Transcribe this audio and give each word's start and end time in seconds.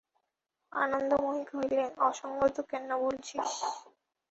আনন্দময়ী 0.71 1.43
কহিলেন, 1.49 1.89
অসংগত 2.09 2.55
কেন 2.71 2.87
বলছিস? 3.03 3.49